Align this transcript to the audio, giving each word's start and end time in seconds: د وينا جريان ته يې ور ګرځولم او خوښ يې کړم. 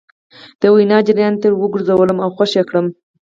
د 0.61 0.63
وينا 0.75 0.97
جريان 1.07 1.33
ته 1.41 1.45
يې 1.49 1.55
ور 1.57 1.69
ګرځولم 1.73 2.17
او 2.21 2.29
خوښ 2.35 2.51
يې 2.57 2.63
کړم. 2.69 2.85